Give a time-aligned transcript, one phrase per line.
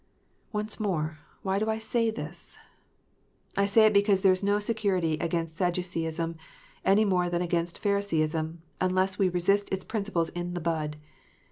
[0.51, 2.57] Once more, why do I say this
[3.03, 3.55] *?
[3.55, 6.37] I say it because there is no security against Sadduceeism,
[6.83, 10.97] any more than against Pharisee ism, unless we resist its principles in the bud.